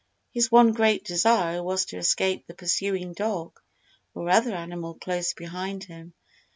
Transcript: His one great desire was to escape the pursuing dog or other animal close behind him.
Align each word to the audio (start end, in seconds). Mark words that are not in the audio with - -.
His 0.31 0.51
one 0.51 0.71
great 0.73 1.03
desire 1.05 1.61
was 1.61 1.85
to 1.85 1.97
escape 1.97 2.47
the 2.47 2.55
pursuing 2.55 3.13
dog 3.13 3.61
or 4.15 4.31
other 4.31 4.51
animal 4.55 4.95
close 4.95 5.33
behind 5.35 5.83
him. 5.83 6.15